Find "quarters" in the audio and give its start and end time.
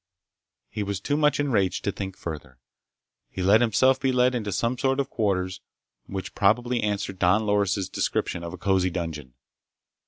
5.11-5.61